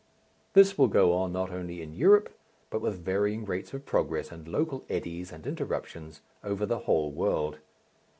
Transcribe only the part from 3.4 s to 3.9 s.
rates of